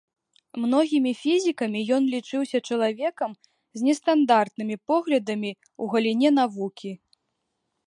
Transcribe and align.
Многімі 0.61 1.11
фізікамі 1.23 1.79
ён 1.97 2.03
лічыўся 2.13 2.57
чалавекам 2.69 3.31
з 3.79 3.87
нестандартнымі 3.89 4.75
поглядамі 4.93 5.51
ў 5.57 5.83
галіне 5.95 6.29
навукі. 6.43 6.91